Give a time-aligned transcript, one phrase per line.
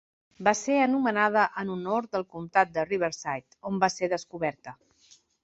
[0.45, 4.77] Va ser anomenada en honor del comtat de Riverside, on va ser descoberta.